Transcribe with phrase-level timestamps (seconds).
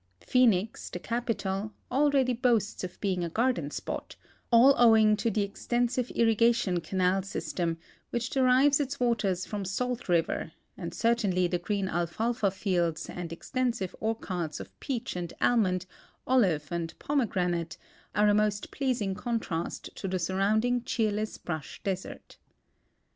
[0.25, 4.15] Phoenix, the capital, already boasts of being a garden spot,
[4.51, 7.77] all owing to the exten sive irrigation canal S3'stem
[8.09, 13.95] which derives its waters from Salt river, and certainly the green alfalfa fields and extensive
[13.99, 15.85] or chards of peach and almond,
[16.25, 17.77] olive and pomegranate,
[18.15, 22.39] are a most pleasing contrast to the surrounding cheerless brush desert.